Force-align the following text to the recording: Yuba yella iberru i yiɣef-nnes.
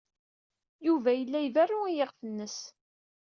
Yuba 0.87 1.09
yella 1.15 1.39
iberru 1.41 1.79
i 1.87 1.91
yiɣef-nnes. 1.97 2.57